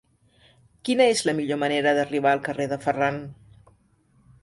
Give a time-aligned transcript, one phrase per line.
[0.89, 3.25] Quina és la millor manera d'arribar al carrer de Ferran?